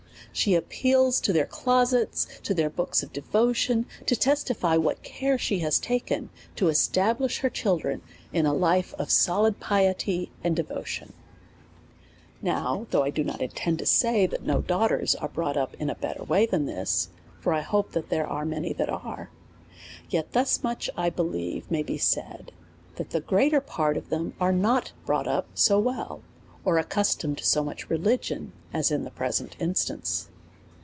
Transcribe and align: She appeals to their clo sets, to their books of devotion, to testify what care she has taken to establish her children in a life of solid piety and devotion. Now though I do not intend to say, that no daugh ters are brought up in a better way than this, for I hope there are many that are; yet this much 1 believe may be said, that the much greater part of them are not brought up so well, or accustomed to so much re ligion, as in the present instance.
She 0.33 0.55
appeals 0.55 1.19
to 1.21 1.33
their 1.33 1.45
clo 1.45 1.83
sets, 1.83 2.25
to 2.43 2.53
their 2.53 2.69
books 2.69 3.03
of 3.03 3.11
devotion, 3.11 3.85
to 4.05 4.15
testify 4.15 4.77
what 4.77 5.03
care 5.03 5.37
she 5.37 5.59
has 5.59 5.77
taken 5.77 6.29
to 6.55 6.69
establish 6.69 7.39
her 7.39 7.49
children 7.49 8.01
in 8.31 8.45
a 8.45 8.53
life 8.53 8.93
of 8.97 9.11
solid 9.11 9.59
piety 9.59 10.31
and 10.41 10.55
devotion. 10.55 11.11
Now 12.41 12.87
though 12.91 13.03
I 13.03 13.09
do 13.09 13.25
not 13.25 13.41
intend 13.41 13.79
to 13.79 13.85
say, 13.85 14.25
that 14.25 14.45
no 14.45 14.61
daugh 14.61 14.87
ters 14.87 15.15
are 15.15 15.27
brought 15.27 15.57
up 15.57 15.73
in 15.77 15.89
a 15.89 15.95
better 15.95 16.23
way 16.23 16.45
than 16.45 16.65
this, 16.65 17.09
for 17.41 17.51
I 17.53 17.59
hope 17.59 17.91
there 17.91 18.25
are 18.25 18.45
many 18.45 18.71
that 18.71 18.89
are; 18.89 19.31
yet 20.09 20.31
this 20.31 20.63
much 20.63 20.89
1 20.95 21.09
believe 21.11 21.69
may 21.69 21.83
be 21.83 21.97
said, 21.97 22.53
that 22.95 23.09
the 23.09 23.19
much 23.19 23.27
greater 23.27 23.59
part 23.59 23.97
of 23.97 24.07
them 24.07 24.33
are 24.39 24.53
not 24.53 24.93
brought 25.05 25.27
up 25.27 25.47
so 25.55 25.77
well, 25.77 26.21
or 26.63 26.77
accustomed 26.77 27.35
to 27.35 27.43
so 27.45 27.63
much 27.63 27.89
re 27.89 27.97
ligion, 27.97 28.51
as 28.71 28.91
in 28.91 29.03
the 29.03 29.09
present 29.09 29.55
instance. 29.59 30.27